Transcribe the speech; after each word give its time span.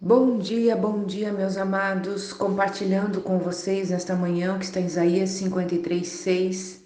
Bom 0.00 0.38
dia, 0.38 0.76
bom 0.76 1.02
dia, 1.02 1.32
meus 1.32 1.56
amados. 1.56 2.32
Compartilhando 2.32 3.20
com 3.20 3.40
vocês 3.40 3.90
nesta 3.90 4.14
manhã 4.14 4.56
que 4.56 4.64
está 4.64 4.78
em 4.78 4.86
Isaías 4.86 5.30
53, 5.30 6.06
6, 6.06 6.84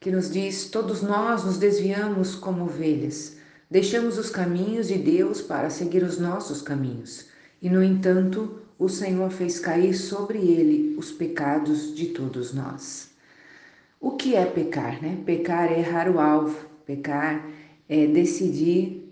que 0.00 0.10
nos 0.10 0.32
diz: 0.32 0.70
Todos 0.70 1.02
nós 1.02 1.44
nos 1.44 1.58
desviamos 1.58 2.34
como 2.34 2.64
ovelhas, 2.64 3.36
deixamos 3.70 4.16
os 4.16 4.30
caminhos 4.30 4.88
de 4.88 4.96
Deus 4.96 5.42
para 5.42 5.68
seguir 5.68 6.02
os 6.02 6.18
nossos 6.18 6.62
caminhos. 6.62 7.26
E, 7.60 7.68
no 7.68 7.84
entanto, 7.84 8.58
o 8.78 8.88
Senhor 8.88 9.30
fez 9.30 9.60
cair 9.60 9.92
sobre 9.92 10.38
ele 10.38 10.96
os 10.96 11.12
pecados 11.12 11.94
de 11.94 12.06
todos 12.06 12.54
nós. 12.54 13.10
O 14.00 14.12
que 14.12 14.34
é 14.34 14.46
pecar, 14.46 15.02
né? 15.02 15.18
Pecar 15.26 15.70
é 15.70 15.80
errar 15.80 16.08
o 16.08 16.18
alvo, 16.18 16.56
pecar 16.86 17.46
é 17.86 18.06
decidir 18.06 19.04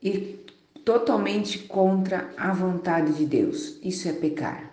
ir 0.00 0.39
totalmente 0.84 1.60
contra 1.60 2.30
a 2.36 2.52
vontade 2.52 3.12
de 3.12 3.24
Deus. 3.24 3.78
Isso 3.82 4.08
é 4.08 4.12
pecar. 4.12 4.70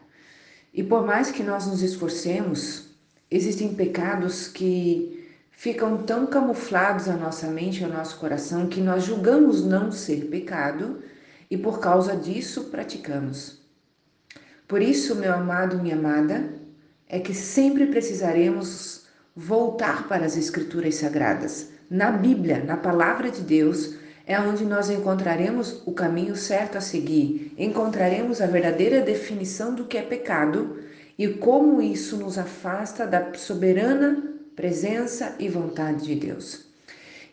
E 0.74 0.84
por 0.84 1.06
mais 1.06 1.32
que 1.32 1.44
nós 1.44 1.66
nos 1.66 1.82
esforcemos, 1.82 2.90
existem 3.30 3.74
pecados 3.74 4.48
que 4.48 5.28
ficam 5.52 5.98
tão 6.04 6.28
camuflados 6.28 7.08
na 7.08 7.18
nossa 7.18 7.48
mente, 7.48 7.82
no 7.84 7.94
nosso 7.94 8.18
coração, 8.18 8.68
que 8.68 8.80
nós 8.80 9.04
julgamos 9.04 9.66
não 9.66 9.92
ser 9.92 10.26
pecado 10.26 11.02
e 11.50 11.58
por 11.58 11.80
causa 11.80 12.16
disso 12.16 12.66
praticamos. 12.66 13.62
Por 14.68 14.82
isso, 14.82 15.16
meu 15.16 15.34
amado, 15.34 15.82
minha 15.82 15.96
amada, 15.96 16.54
é 17.08 17.20
que 17.20 17.34
sempre 17.34 17.88
precisaremos 17.88 19.06
voltar 19.36 20.08
para 20.08 20.26
as 20.26 20.36
Escrituras 20.36 20.96
Sagradas, 20.96 21.70
na 21.90 22.12
Bíblia, 22.12 22.64
na 22.64 22.76
Palavra 22.76 23.32
de 23.32 23.42
Deus 23.42 23.96
é 24.28 24.38
onde 24.38 24.66
nós 24.66 24.90
encontraremos 24.90 25.82
o 25.86 25.94
caminho 25.94 26.36
certo 26.36 26.78
a 26.78 26.82
seguir, 26.82 27.54
encontraremos 27.58 28.42
a 28.42 28.46
verdadeira 28.46 29.00
definição 29.00 29.74
do 29.74 29.86
que 29.86 29.98
é 29.98 30.02
pecado 30.02 30.84
e 31.18 31.30
como 31.30 31.82
isso 31.82 32.18
nos 32.18 32.38
afasta 32.38 33.08
da 33.08 33.34
soberana 33.36 34.36
presença 34.54 35.34
e 35.40 35.48
vontade 35.48 36.04
de 36.04 36.16
Deus. 36.16 36.66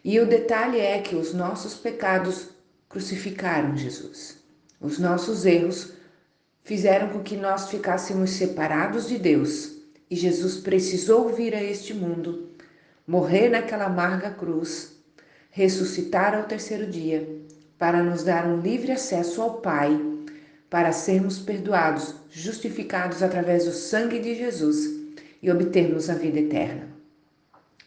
E 0.04 0.20
o 0.20 0.26
detalhe 0.26 0.78
é 0.78 1.00
que 1.00 1.16
os 1.16 1.34
nossos 1.34 1.74
pecados 1.74 2.50
crucificaram 2.88 3.76
Jesus. 3.76 4.38
Os 4.80 4.96
nossos 4.96 5.44
erros 5.44 5.94
fizeram 6.62 7.08
com 7.08 7.24
que 7.24 7.36
nós 7.36 7.68
ficássemos 7.68 8.30
separados 8.30 9.08
de 9.08 9.18
Deus 9.18 9.78
e 10.08 10.14
Jesus 10.14 10.58
precisou 10.58 11.30
vir 11.30 11.56
a 11.56 11.62
este 11.62 11.92
mundo, 11.92 12.50
morrer 13.04 13.48
naquela 13.48 13.86
amarga 13.86 14.30
cruz 14.30 14.93
ressuscitar 15.54 16.34
ao 16.34 16.48
terceiro 16.48 16.84
dia, 16.84 17.28
para 17.78 18.02
nos 18.02 18.24
dar 18.24 18.44
um 18.44 18.60
livre 18.60 18.90
acesso 18.90 19.40
ao 19.40 19.60
Pai, 19.60 19.96
para 20.68 20.90
sermos 20.90 21.38
perdoados, 21.38 22.16
justificados 22.28 23.22
através 23.22 23.64
do 23.64 23.70
sangue 23.70 24.18
de 24.18 24.34
Jesus 24.34 25.14
e 25.40 25.48
obtermos 25.48 26.10
a 26.10 26.14
vida 26.14 26.40
eterna. 26.40 26.88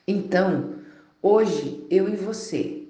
Então, 0.08 0.76
hoje 1.22 1.86
eu 1.90 2.08
e 2.08 2.16
você 2.16 2.84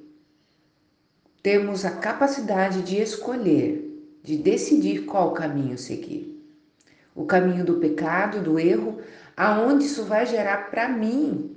temos 1.41 1.83
a 1.83 1.89
capacidade 1.97 2.83
de 2.83 3.01
escolher, 3.01 3.83
de 4.21 4.37
decidir 4.37 5.05
qual 5.05 5.31
caminho 5.33 5.75
seguir. 5.75 6.39
O 7.15 7.25
caminho 7.25 7.65
do 7.65 7.79
pecado, 7.79 8.43
do 8.43 8.59
erro, 8.59 8.99
aonde 9.35 9.85
isso 9.85 10.03
vai 10.03 10.27
gerar 10.27 10.69
para 10.69 10.87
mim 10.87 11.55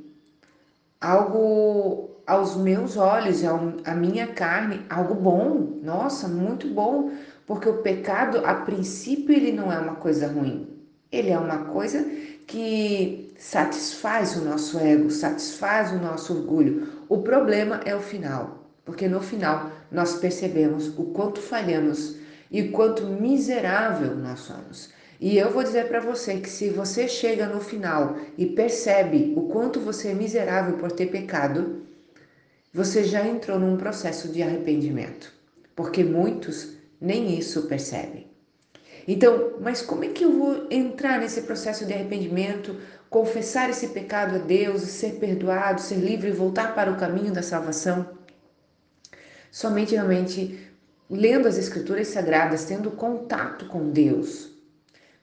algo 0.99 2.10
aos 2.31 2.57
meus 2.57 2.97
olhos, 2.97 3.43
à 3.85 3.93
minha 3.93 4.29
carne, 4.29 4.87
algo 4.89 5.17
bom, 5.17 5.81
nossa, 5.83 6.29
muito 6.29 6.69
bom, 6.69 7.11
porque 7.45 7.69
o 7.69 7.79
pecado, 7.79 8.47
a 8.47 8.55
princípio, 8.55 9.35
ele 9.35 9.51
não 9.51 9.73
é 9.73 9.79
uma 9.81 9.97
coisa 9.97 10.29
ruim, 10.29 10.69
ele 11.11 11.31
é 11.31 11.37
uma 11.37 11.65
coisa 11.65 12.09
que 12.47 13.35
satisfaz 13.37 14.37
o 14.37 14.45
nosso 14.45 14.79
ego, 14.79 15.11
satisfaz 15.11 15.91
o 15.91 15.97
nosso 15.97 16.33
orgulho. 16.33 16.87
O 17.09 17.19
problema 17.19 17.81
é 17.85 17.97
o 17.97 18.01
final, 18.01 18.71
porque 18.85 19.09
no 19.09 19.21
final 19.21 19.69
nós 19.91 20.15
percebemos 20.15 20.97
o 20.97 21.07
quanto 21.07 21.41
falhamos 21.41 22.17
e 22.49 22.63
o 22.63 22.71
quanto 22.71 23.07
miserável 23.07 24.15
nós 24.15 24.39
somos. 24.39 24.93
E 25.19 25.37
eu 25.37 25.51
vou 25.51 25.65
dizer 25.65 25.89
para 25.89 26.01
você 26.01 26.37
que 26.39 26.49
se 26.49 26.71
você 26.71 27.09
chega 27.09 27.47
no 27.47 27.61
final 27.61 28.17
e 28.39 28.47
percebe 28.47 29.35
o 29.37 29.49
quanto 29.49 29.81
você 29.81 30.09
é 30.09 30.15
miserável 30.15 30.79
por 30.79 30.93
ter 30.93 31.07
pecado, 31.07 31.80
você 32.73 33.05
já 33.05 33.27
entrou 33.27 33.59
num 33.59 33.77
processo 33.77 34.29
de 34.29 34.43
arrependimento, 34.43 35.33
porque 35.75 36.05
muitos 36.05 36.75
nem 37.01 37.39
isso 37.39 37.63
percebem. 37.63 38.29
Então, 39.09 39.55
mas 39.61 39.83
como 39.83 40.05
é 40.05 40.09
que 40.09 40.25
eu 40.25 40.33
vou 40.33 40.67
entrar 40.71 41.19
nesse 41.19 41.43
processo 41.43 41.85
de 41.85 41.93
arrependimento, 41.93 42.77
confessar 43.09 43.71
esse 43.71 43.89
pecado 43.89 44.37
a 44.37 44.39
Deus, 44.39 44.83
ser 44.83 45.15
perdoado, 45.15 45.81
ser 45.81 45.97
livre 45.97 46.29
e 46.29 46.33
voltar 46.33 46.75
para 46.75 46.93
o 46.93 46.97
caminho 46.97 47.33
da 47.33 47.43
salvação? 47.43 48.09
Somente 49.51 49.95
realmente 49.95 50.71
lendo 51.09 51.49
as 51.49 51.59
escrituras 51.59 52.07
sagradas, 52.09 52.65
tendo 52.65 52.93
contato 52.93 53.67
com 53.67 53.91
Deus. 53.91 54.51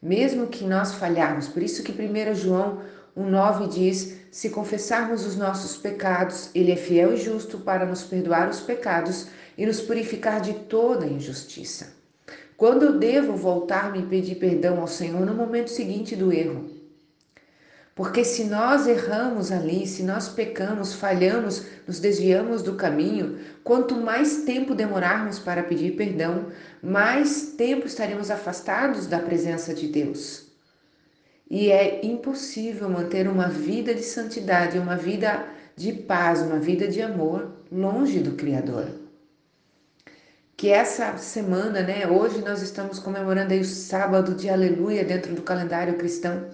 Mesmo 0.02 0.48
que 0.48 0.66
nós 0.66 0.94
falharmos, 0.96 1.48
por 1.48 1.64
isso 1.64 1.82
que 1.82 1.94
1 1.94 2.36
João 2.36 2.82
1,9 3.18 3.68
diz: 3.68 4.18
Se 4.30 4.50
confessarmos 4.52 5.26
os 5.26 5.36
nossos 5.36 5.76
pecados, 5.76 6.52
Ele 6.54 6.72
é 6.72 6.76
fiel 6.76 7.14
e 7.14 7.18
justo 7.18 7.58
para 7.58 7.86
nos 7.86 8.04
perdoar 8.04 8.48
os 8.48 8.60
pecados 8.60 9.28
e 9.58 9.66
nos 9.66 9.82
purificar 9.82 10.40
de 10.40 10.54
toda 10.54 11.08
injustiça. 11.08 11.96
Quando 12.56 12.84
eu 12.86 13.00
devo 13.00 13.36
voltar-me 13.36 14.00
e 14.00 14.06
pedir 14.06 14.36
perdão 14.36 14.80
ao 14.80 14.88
Senhor 14.88 15.26
no 15.26 15.34
momento 15.34 15.72
seguinte 15.72 16.16
do 16.16 16.32
erro? 16.32 16.70
Porque 17.96 18.24
se 18.24 18.44
nós 18.44 18.86
erramos 18.86 19.52
ali, 19.52 19.88
se 19.88 20.04
nós 20.04 20.30
pecamos, 20.30 20.94
falhamos, 20.94 21.66
nos 21.88 22.00
desviamos 22.00 22.62
do 22.62 22.76
caminho, 22.76 23.40
quanto 23.64 23.96
mais 23.96 24.44
tempo 24.44 24.76
demorarmos 24.76 25.40
para 25.40 25.64
pedir 25.64 25.96
perdão, 25.96 26.48
mais 26.80 27.54
tempo 27.58 27.88
estaremos 27.88 28.30
afastados 28.30 29.08
da 29.08 29.18
presença 29.18 29.74
de 29.74 29.88
Deus. 29.88 30.47
E 31.50 31.72
é 31.72 32.06
impossível 32.06 32.90
manter 32.90 33.28
uma 33.28 33.48
vida 33.48 33.94
de 33.94 34.04
santidade, 34.04 34.78
uma 34.78 34.98
vida 34.98 35.46
de 35.76 35.94
paz, 35.94 36.42
uma 36.42 36.60
vida 36.60 36.88
de 36.88 37.02
amor 37.02 37.52
longe 37.72 38.20
do 38.20 38.34
Criador. 38.34 38.88
Que 40.58 40.70
essa 40.70 41.18
semana, 41.18 41.82
né, 41.84 42.08
hoje 42.08 42.40
nós 42.40 42.62
estamos 42.62 43.00
comemorando 43.00 43.54
aí 43.54 43.62
o 43.62 43.66
sábado 43.66 44.34
de 44.34 44.50
aleluia 44.50 45.06
dentro 45.06 45.34
do 45.34 45.42
calendário 45.42 45.98
cristão, 45.98 46.50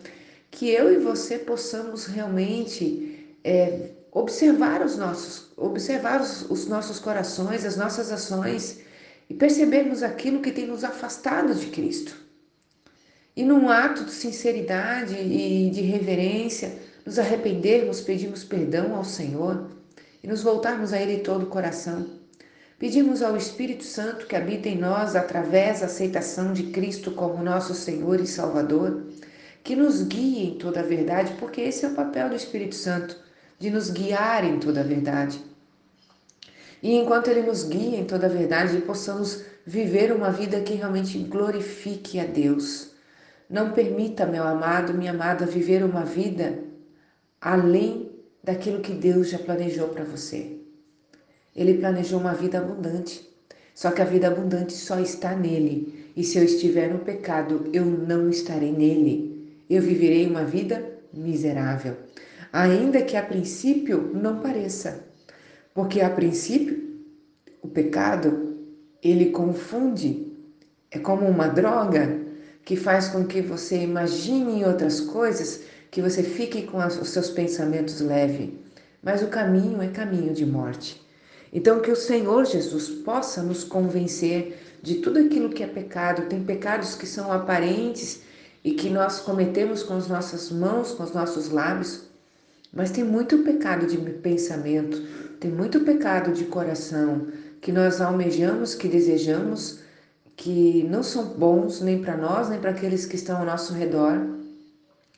que 0.52 0.70
eu 0.70 0.94
e 0.94 0.98
você 0.98 1.40
possamos 1.40 2.06
realmente 2.06 3.36
é, 3.44 3.90
observar 4.12 4.86
os 4.86 4.98
nossos, 4.98 5.52
observar 5.58 6.22
os, 6.22 6.50
os 6.52 6.68
nossos 6.68 7.00
corações, 7.00 7.66
as 7.66 7.78
nossas 7.78 8.12
ações 8.12 8.82
e 9.28 9.34
percebermos 9.34 10.04
aquilo 10.04 10.42
que 10.42 10.52
tem 10.52 10.68
nos 10.68 10.84
afastado 10.84 11.56
de 11.56 11.68
Cristo 11.68 12.23
e 13.36 13.44
num 13.44 13.68
ato 13.68 14.06
de 14.06 14.12
sinceridade 14.12 15.16
e 15.16 15.70
de 15.72 15.82
reverência, 15.82 16.78
nos 17.06 17.18
arrependermos, 17.18 18.00
pedimos 18.00 18.44
perdão 18.44 18.96
ao 18.96 19.04
Senhor 19.04 19.72
e 20.24 20.28
nos 20.28 20.44
voltarmos 20.44 20.94
a 20.94 21.02
Ele 21.02 21.22
todo 21.22 21.44
o 21.44 21.50
coração. 21.50 22.06
Pedimos 22.78 23.22
ao 23.24 23.36
Espírito 23.36 23.84
Santo 23.84 24.28
que 24.28 24.36
habita 24.36 24.70
em 24.70 24.78
nós 24.78 25.16
através 25.16 25.80
da 25.80 25.88
aceitação 25.88 26.54
de 26.54 26.64
Cristo 26.64 27.12
como 27.12 27.44
nosso 27.44 27.74
Senhor 27.74 28.20
e 28.20 28.28
Salvador, 28.28 29.04
que 29.64 29.76
nos 29.76 30.04
guie 30.04 30.46
em 30.50 30.58
toda 30.58 30.82
a 30.82 30.84
verdade, 30.84 31.34
porque 31.40 31.62
esse 31.62 31.86
é 31.86 31.88
o 31.88 31.96
papel 31.96 32.30
do 32.30 32.36
Espírito 32.36 32.76
Santo, 32.76 33.18
de 33.58 33.70
nos 33.70 33.90
guiar 33.90 34.44
em 34.44 34.60
toda 34.60 34.82
a 34.82 34.84
verdade. 34.84 35.42
E 36.82 36.96
enquanto 36.96 37.30
Ele 37.30 37.44
nos 37.44 37.64
guia 37.64 37.98
em 37.98 38.06
toda 38.06 38.28
a 38.28 38.30
verdade, 38.30 38.78
possamos 38.82 39.44
viver 39.66 40.12
uma 40.12 40.30
vida 40.30 40.60
que 40.60 40.74
realmente 40.74 41.18
glorifique 41.20 42.20
a 42.20 42.26
Deus 42.26 42.93
não 43.50 43.72
permita, 43.72 44.26
meu 44.26 44.44
amado, 44.44 44.94
minha 44.94 45.12
amada, 45.12 45.46
viver 45.46 45.84
uma 45.84 46.04
vida 46.04 46.60
além 47.40 48.10
daquilo 48.44 48.82
que 48.82 48.94
Deus 48.94 49.30
já 49.30 49.38
planejou 49.38 49.90
para 49.90 50.04
você. 50.04 50.58
Ele 51.56 51.76
planejou 51.76 52.20
uma 52.20 52.34
vida 52.34 52.58
abundante. 52.58 53.30
Só 53.76 53.92
que 53.92 54.02
a 54.02 54.06
vida 54.06 54.28
abundante 54.28 54.74
só 54.74 55.00
está 55.00 55.36
nele. 55.36 56.12
E 56.16 56.24
se 56.24 56.38
eu 56.38 56.44
estiver 56.44 56.92
no 56.92 57.00
pecado, 57.00 57.70
eu 57.74 57.86
não 57.86 58.30
estarei 58.30 58.72
nele. 58.72 59.64
Eu 59.70 59.82
viverei 59.82 60.28
uma 60.28 60.44
vida 60.44 60.94
miserável. 61.14 61.96
Ainda 62.52 63.02
que 63.02 63.18
a 63.18 63.24
princípio 63.24 64.12
não 64.14 64.40
pareça. 64.40 65.06
Porque 65.74 66.02
a 66.02 66.10
princípio, 66.10 67.02
o 67.62 67.68
pecado, 67.68 68.58
ele 69.02 69.32
confunde. 69.32 70.32
É 70.92 71.00
como 71.00 71.26
uma 71.28 71.48
droga 71.48 72.23
que 72.66 72.76
faz 72.76 73.10
com 73.10 73.26
que 73.26 73.42
você 73.42 73.78
imagine 73.78 74.66
outras 74.66 75.02
coisas, 75.02 75.62
que 75.92 76.02
você 76.02 76.24
fique 76.24 76.64
com 76.64 76.78
os 76.78 77.10
seus 77.10 77.30
pensamentos 77.30 78.00
leve. 78.00 78.60
Mas 79.02 79.22
o 79.22 79.28
caminho 79.28 79.82
é 79.82 79.90
caminho 79.90 80.34
de 80.34 80.46
morte. 80.46 81.02
Então, 81.52 81.82
que 81.82 81.92
o 81.92 81.96
Senhor 81.96 82.46
Jesus 82.46 82.90
possa 82.90 83.44
nos 83.44 83.64
convencer 83.64 84.58
de 84.82 84.96
tudo 84.96 85.20
aquilo 85.20 85.50
que 85.50 85.62
é 85.62 85.68
pecado. 85.68 86.28
Tem 86.28 86.44
pecados 86.44 86.96
que 86.96 87.06
são 87.06 87.32
aparentes 87.32 88.22
e 88.64 88.72
que 88.72 88.90
nós 88.90 89.20
cometemos 89.20 89.84
com 89.84 89.96
as 89.96 90.08
nossas 90.08 90.50
mãos, 90.50 90.92
com 90.92 91.04
os 91.04 91.14
nossos 91.14 91.50
lábios, 91.50 92.06
mas 92.74 92.90
tem 92.90 93.04
muito 93.04 93.40
pecado 93.40 93.86
de 93.86 93.98
pensamento, 93.98 95.00
tem 95.40 95.52
muito 95.52 95.82
pecado 95.82 96.32
de 96.32 96.46
coração 96.46 97.28
que 97.62 97.72
nós 97.72 98.02
almejamos, 98.02 98.74
que 98.74 98.88
desejamos, 98.88 99.80
que 100.36 100.84
não 100.90 101.04
são 101.04 101.26
bons 101.26 101.82
nem 101.82 102.02
para 102.02 102.18
nós, 102.18 102.50
nem 102.50 102.60
para 102.60 102.72
aqueles 102.72 103.06
que 103.06 103.16
estão 103.16 103.40
ao 103.40 103.46
nosso 103.46 103.74
redor. 103.74 104.18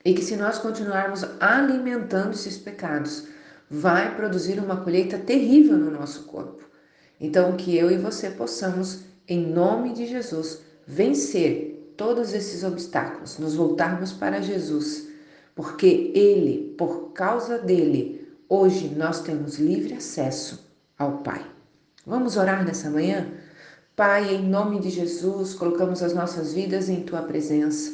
E 0.04 0.14
que 0.14 0.22
se 0.22 0.36
nós 0.36 0.58
continuarmos 0.60 1.24
alimentando 1.40 2.34
esses 2.34 2.58
pecados, 2.58 3.28
vai 3.70 4.16
produzir 4.16 4.60
uma 4.60 4.78
colheita 4.78 5.18
terrível 5.18 5.78
no 5.78 5.90
nosso 5.90 6.24
corpo. 6.24 6.64
Então, 7.20 7.56
que 7.56 7.76
eu 7.76 7.90
e 7.90 7.98
você 7.98 8.30
possamos, 8.30 9.06
em 9.28 9.48
nome 9.48 9.94
de 9.94 10.06
Jesus, 10.06 10.62
vencer 10.86 11.94
todos 11.98 12.34
esses 12.34 12.64
obstáculos, 12.64 13.40
nos 13.40 13.56
voltarmos 13.56 14.12
para 14.12 14.42
Jesus, 14.42 15.08
porque 15.56 16.12
Ele, 16.14 16.76
por 16.78 17.14
causa 17.14 17.58
dele, 17.58 18.28
hoje 18.50 18.90
nós 18.90 19.22
temos 19.22 19.58
livre 19.58 19.94
acesso 19.94 20.70
ao 21.00 21.20
Pai. 21.20 21.46
Vamos 22.06 22.38
orar 22.38 22.64
nessa 22.64 22.90
manhã? 22.90 23.32
Pai, 23.96 24.36
em 24.36 24.44
nome 24.44 24.82
de 24.82 24.90
Jesus, 24.90 25.54
colocamos 25.54 26.04
as 26.04 26.14
nossas 26.14 26.54
vidas 26.54 26.90
em 26.90 27.04
Tua 27.04 27.22
presença. 27.22 27.94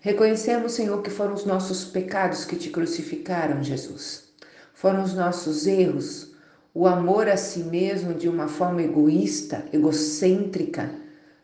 Reconhecemos, 0.00 0.72
Senhor, 0.72 1.02
que 1.02 1.10
foram 1.10 1.34
os 1.34 1.44
nossos 1.44 1.84
pecados 1.84 2.46
que 2.46 2.56
te 2.56 2.70
crucificaram, 2.70 3.62
Jesus. 3.62 4.30
Foram 4.72 5.02
os 5.02 5.12
nossos 5.12 5.66
erros, 5.66 6.32
o 6.72 6.86
amor 6.86 7.28
a 7.28 7.36
si 7.36 7.64
mesmo 7.64 8.14
de 8.14 8.30
uma 8.30 8.48
forma 8.48 8.82
egoísta, 8.82 9.66
egocêntrica, 9.74 10.90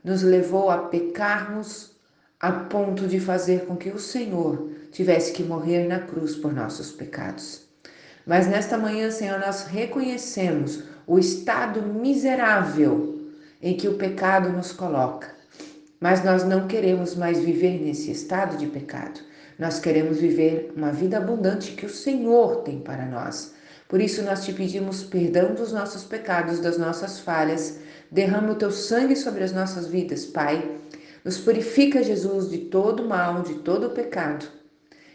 nos 0.03 0.23
levou 0.23 0.71
a 0.71 0.79
pecarmos 0.79 1.91
a 2.41 2.51
ponto 2.51 3.07
de 3.07 3.21
fazer 3.21 3.67
com 3.67 3.77
que 3.77 3.91
o 3.91 3.99
Senhor 3.99 4.71
tivesse 4.91 5.33
que 5.33 5.43
morrer 5.43 5.87
na 5.87 5.99
cruz 5.99 6.35
por 6.35 6.55
nossos 6.55 6.93
pecados. 6.93 7.67
Mas 8.27 8.47
nesta 8.47 8.79
manhã, 8.79 9.11
Senhor, 9.11 9.39
nós 9.39 9.65
reconhecemos 9.65 10.83
o 11.07 11.19
estado 11.19 11.83
miserável 11.83 13.20
em 13.63 13.77
que 13.77 13.89
o 13.89 13.95
pecado 13.95 14.49
nos 14.51 14.73
coloca. 14.73 15.29
Mas 16.01 16.25
nós 16.25 16.45
não 16.45 16.67
queremos 16.67 17.15
mais 17.15 17.41
viver 17.41 17.81
nesse 17.81 18.11
estado 18.11 18.57
de 18.57 18.67
pecado. 18.67 19.21
Nós 19.59 19.79
queremos 19.79 20.19
viver 20.19 20.73
uma 20.75 20.91
vida 20.91 21.19
abundante 21.19 21.73
que 21.73 21.85
o 21.85 21.91
Senhor 21.91 22.63
tem 22.63 22.81
para 22.81 23.05
nós. 23.05 23.55
Por 23.89 24.01
isso 24.01 24.23
nós 24.23 24.45
te 24.45 24.53
pedimos 24.53 25.03
perdão 25.03 25.55
dos 25.55 25.73
nossos 25.73 26.05
pecados, 26.05 26.61
das 26.61 26.79
nossas 26.79 27.21
falhas. 27.21 27.81
Derrama 28.11 28.53
o 28.53 28.57
teu 28.57 28.71
sangue 28.71 29.17
sobre 29.17 29.45
as 29.45 29.53
nossas 29.53 29.87
vidas, 29.87 30.25
Pai. 30.25 30.77
Nos 31.25 31.39
purifica, 31.39 32.03
Jesus, 32.03 32.49
de 32.49 32.59
todo 32.59 33.07
mal, 33.07 33.43
de 33.43 33.55
todo 33.57 33.91
pecado 33.91 34.61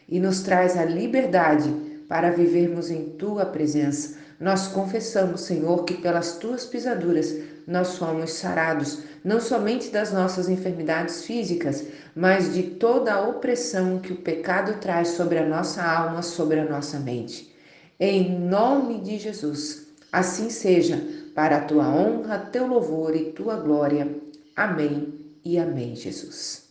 e 0.08 0.20
nos 0.20 0.42
traz 0.42 0.78
a 0.78 0.86
liberdade 0.86 1.70
para 2.08 2.30
vivermos 2.30 2.92
em 2.92 3.10
tua 3.12 3.46
presença. 3.46 4.18
Nós 4.40 4.68
confessamos, 4.68 5.42
Senhor, 5.42 5.84
que 5.86 5.96
pelas 5.96 6.38
tuas 6.38 6.66
pisaduras 6.66 7.34
nós 7.68 7.90
somos 7.90 8.32
sarados, 8.34 9.00
não 9.24 9.40
somente 9.40 9.90
das 9.90 10.12
nossas 10.12 10.48
enfermidades 10.48 11.26
físicas, 11.26 11.86
mas 12.16 12.54
de 12.54 12.64
toda 12.64 13.14
a 13.14 13.28
opressão 13.28 14.00
que 14.00 14.14
o 14.14 14.18
pecado 14.18 14.80
traz 14.80 15.10
sobre 15.10 15.40
a 15.40 15.48
nossa 15.48 15.84
alma, 15.84 16.22
sobre 16.22 16.60
a 16.60 16.66
nossa 16.66 17.00
mente. 17.00 17.54
Em 18.00 18.40
nome 18.40 19.00
de 19.02 19.18
Jesus. 19.18 19.88
Assim 20.12 20.50
seja, 20.50 21.02
para 21.34 21.58
a 21.58 21.64
tua 21.64 21.88
honra, 21.88 22.40
teu 22.40 22.68
louvor 22.68 23.16
e 23.16 23.32
tua 23.32 23.56
glória. 23.56 24.16
Amém 24.56 25.14
e 25.44 25.58
amém, 25.58 25.96
Jesus. 25.96 26.65